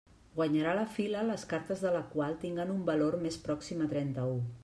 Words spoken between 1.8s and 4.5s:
de la qual tinguen un valor més pròxim a trenta-u.